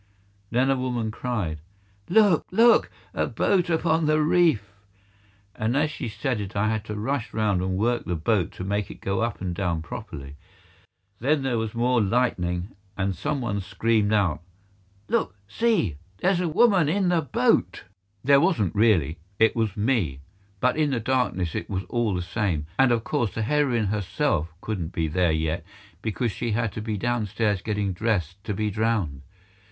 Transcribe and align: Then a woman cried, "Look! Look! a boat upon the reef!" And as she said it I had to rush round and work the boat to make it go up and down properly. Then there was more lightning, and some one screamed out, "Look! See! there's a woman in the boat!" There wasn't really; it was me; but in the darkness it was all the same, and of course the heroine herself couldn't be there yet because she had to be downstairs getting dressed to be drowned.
Then 0.49 0.71
a 0.71 0.75
woman 0.75 1.11
cried, 1.11 1.59
"Look! 2.09 2.47
Look! 2.49 2.89
a 3.13 3.27
boat 3.27 3.69
upon 3.69 4.07
the 4.07 4.19
reef!" 4.19 4.73
And 5.55 5.77
as 5.77 5.91
she 5.91 6.09
said 6.09 6.41
it 6.41 6.55
I 6.55 6.69
had 6.69 6.83
to 6.85 6.95
rush 6.95 7.31
round 7.35 7.61
and 7.61 7.77
work 7.77 8.05
the 8.05 8.15
boat 8.15 8.51
to 8.53 8.63
make 8.63 8.89
it 8.89 8.99
go 8.99 9.21
up 9.21 9.41
and 9.41 9.53
down 9.53 9.83
properly. 9.83 10.37
Then 11.19 11.43
there 11.43 11.59
was 11.59 11.75
more 11.75 12.01
lightning, 12.01 12.69
and 12.97 13.13
some 13.15 13.41
one 13.41 13.61
screamed 13.61 14.11
out, 14.11 14.41
"Look! 15.07 15.35
See! 15.47 15.97
there's 16.17 16.39
a 16.39 16.49
woman 16.49 16.89
in 16.89 17.09
the 17.09 17.21
boat!" 17.21 17.83
There 18.23 18.41
wasn't 18.41 18.73
really; 18.73 19.19
it 19.37 19.55
was 19.55 19.77
me; 19.77 20.21
but 20.59 20.77
in 20.77 20.89
the 20.89 20.99
darkness 20.99 21.53
it 21.53 21.69
was 21.69 21.83
all 21.89 22.15
the 22.15 22.23
same, 22.23 22.65
and 22.79 22.91
of 22.91 23.03
course 23.03 23.35
the 23.35 23.43
heroine 23.43 23.85
herself 23.85 24.51
couldn't 24.61 24.93
be 24.93 25.07
there 25.07 25.31
yet 25.31 25.63
because 26.01 26.31
she 26.31 26.53
had 26.53 26.71
to 26.71 26.81
be 26.81 26.97
downstairs 26.97 27.61
getting 27.61 27.93
dressed 27.93 28.43
to 28.45 28.55
be 28.55 28.71
drowned. 28.71 29.21